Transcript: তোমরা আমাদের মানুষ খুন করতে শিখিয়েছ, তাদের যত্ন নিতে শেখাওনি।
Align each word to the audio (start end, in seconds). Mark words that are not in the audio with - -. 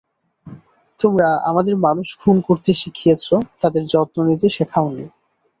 তোমরা 0.99 1.29
আমাদের 1.49 1.75
মানুষ 1.85 2.07
খুন 2.21 2.35
করতে 2.47 2.71
শিখিয়েছ, 2.73 3.25
তাদের 3.61 3.83
যত্ন 3.93 4.17
নিতে 4.29 4.47
শেখাওনি। 4.49 5.05